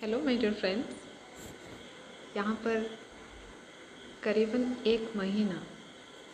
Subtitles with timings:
[0.00, 0.96] Hello my dear friends
[2.36, 2.82] यहाँ पर
[4.24, 5.62] करीबन एक महीना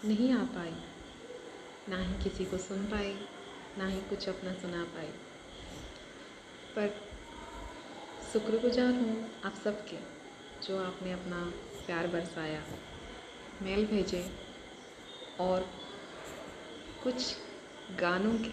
[0.04, 0.72] नहीं आ पाई
[1.88, 3.14] ना ही किसी को सुन पाई
[3.78, 5.06] ना ही कुछ अपना सुना पाई
[6.74, 6.88] पर
[8.32, 9.98] शुक्रगुजार हूँ आप सबके
[10.66, 11.38] जो आपने अपना
[11.86, 12.62] प्यार बरसाया,
[13.62, 14.24] मेल भेजे
[15.40, 15.66] और
[17.04, 17.34] कुछ
[18.00, 18.52] गानों की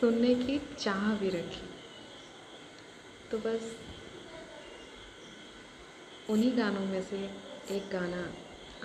[0.00, 1.79] सुनने की चाह भी रखी।
[3.30, 3.66] तो बस
[6.30, 7.18] उन्हीं गानों में से
[7.76, 8.22] एक गाना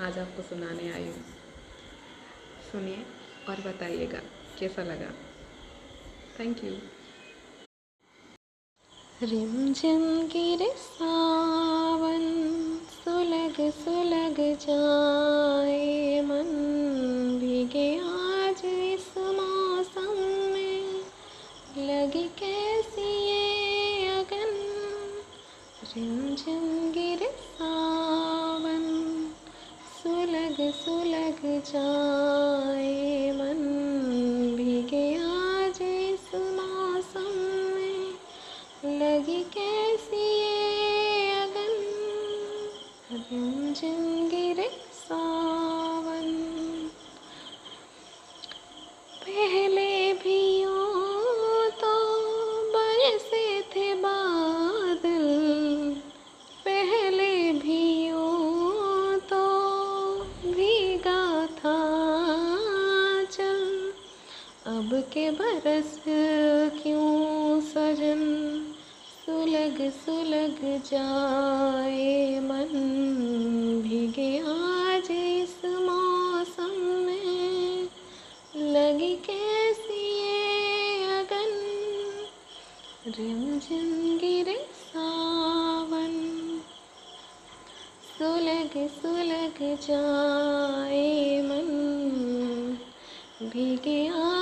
[0.05, 1.23] आज आपको सुनाने आई हूँ।
[2.71, 3.05] सुनिए
[3.49, 4.19] और बताइएगा
[4.59, 5.09] कैसा लगा।
[6.39, 6.71] थैंक यू
[9.23, 12.27] रिमझिम गिरे सावन,
[12.93, 16.53] सुलग सुलग जाए मन।
[17.41, 20.13] भीगे आज इस मौसम
[20.53, 20.85] में,
[21.79, 23.14] लगी कैसी
[25.97, 28.83] रिमझिम गिर सावन,
[30.03, 33.61] सुलग सुलग जाए मन
[34.57, 37.31] भीगे आज इस मौसम
[37.75, 38.13] में।
[38.99, 40.43] लगी कैसी
[41.33, 41.73] अगन?
[43.11, 45.44] रिमझिम गिर सावन
[64.67, 66.01] अब के बरस
[66.81, 68.21] क्यों सजन?
[69.25, 72.69] सुलग सुलग जाए मन
[73.83, 77.89] भीगे आज इस मौसम में।
[78.55, 81.51] लगी कैसी ये अगन?
[83.07, 86.13] रिमझिम गिरे सावन।
[88.17, 91.81] सुलग सुलग जाए मन
[93.41, 94.34] भीगे आज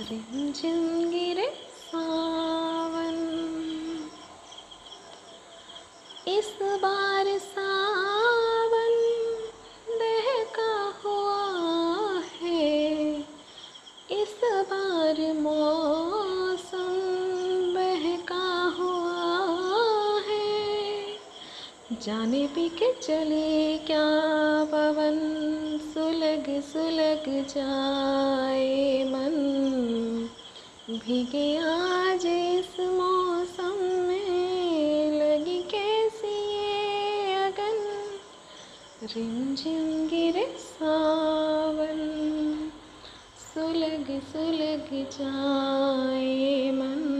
[0.00, 1.10] रिमझिम
[1.68, 3.16] सावन।
[6.28, 8.94] इस बार सावन
[9.88, 13.18] दहका हुआ है।
[14.10, 16.96] इस बार मौसम
[17.74, 21.06] बहका हुआ है।
[21.92, 24.06] जाने पी के चले क्या
[24.64, 25.25] पवन।
[26.46, 29.30] सुलग सुलग जाए मन?
[30.90, 38.04] भीगे आज इस मौसम में लगी कैसी ये अगन?
[39.02, 41.98] रिमझिम गिरे सावन
[43.54, 47.15] सुलग सुलग जाए मन।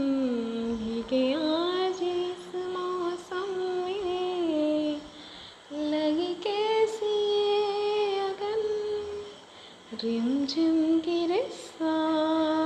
[10.03, 12.56] ये अगन रिमझिम गिरे सावन